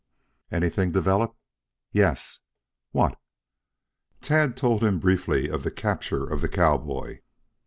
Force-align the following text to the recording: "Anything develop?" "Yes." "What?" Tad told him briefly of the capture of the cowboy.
"Anything 0.51 0.91
develop?" 0.91 1.37
"Yes." 1.91 2.39
"What?" 2.91 3.21
Tad 4.19 4.57
told 4.57 4.83
him 4.83 4.97
briefly 4.97 5.47
of 5.47 5.61
the 5.61 5.69
capture 5.69 6.25
of 6.27 6.41
the 6.41 6.49
cowboy. 6.49 7.19